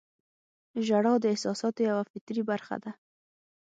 [0.85, 2.91] •ژړا د احساساتو یوه فطري برخه ده.